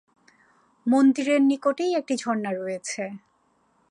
[0.85, 3.03] মন্দিরের নিকটেই একটি ঝরনা রয়েছে।